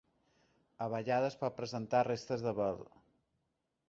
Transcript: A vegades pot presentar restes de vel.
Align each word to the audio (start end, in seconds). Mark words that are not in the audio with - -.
A 0.85 0.85
vegades 0.93 1.37
pot 1.41 1.55
presentar 1.59 2.01
restes 2.07 2.47
de 2.47 2.55
vel. 2.61 2.81